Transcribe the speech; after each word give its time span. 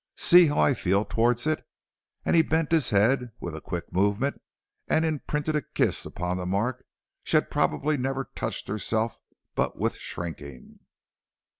See 0.17 0.47
how 0.47 0.57
I 0.57 0.73
feel 0.73 1.05
towards 1.05 1.45
it!" 1.45 1.63
and 2.25 2.35
he 2.35 2.41
bent 2.41 2.71
his 2.71 2.89
head 2.89 3.29
with 3.39 3.55
a 3.55 3.61
quick 3.61 3.93
movement, 3.93 4.41
and 4.87 5.05
imprinted 5.05 5.55
a 5.55 5.61
kiss 5.61 6.07
upon 6.07 6.37
the 6.37 6.47
mark 6.47 6.83
she 7.21 7.37
had 7.37 7.51
probably 7.51 7.97
never 7.97 8.23
touched 8.33 8.67
herself 8.67 9.19
but 9.53 9.77
with 9.77 9.97
shrinking. 9.97 10.79